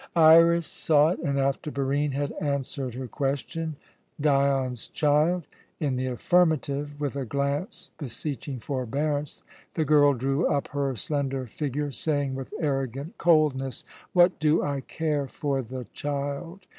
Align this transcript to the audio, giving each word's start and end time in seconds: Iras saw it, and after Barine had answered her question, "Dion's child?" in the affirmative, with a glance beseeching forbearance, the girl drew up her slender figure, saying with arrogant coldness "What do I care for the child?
Iras 0.15 0.65
saw 0.65 1.09
it, 1.09 1.19
and 1.19 1.37
after 1.39 1.69
Barine 1.69 2.13
had 2.13 2.31
answered 2.41 2.95
her 2.95 3.07
question, 3.07 3.75
"Dion's 4.19 4.87
child?" 4.87 5.45
in 5.79 5.95
the 5.95 6.07
affirmative, 6.07 6.99
with 6.99 7.15
a 7.15 7.23
glance 7.23 7.91
beseeching 7.99 8.59
forbearance, 8.59 9.43
the 9.75 9.85
girl 9.85 10.15
drew 10.15 10.47
up 10.47 10.69
her 10.69 10.95
slender 10.95 11.45
figure, 11.45 11.91
saying 11.91 12.33
with 12.33 12.51
arrogant 12.59 13.19
coldness 13.19 13.85
"What 14.11 14.39
do 14.39 14.63
I 14.63 14.81
care 14.81 15.27
for 15.27 15.61
the 15.61 15.85
child? 15.93 16.65